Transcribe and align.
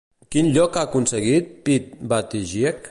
Quin 0.35 0.47
lloc 0.55 0.79
ha 0.79 0.85
aconseguit 0.87 1.53
Pete 1.69 1.93
Buttigieg? 2.13 2.77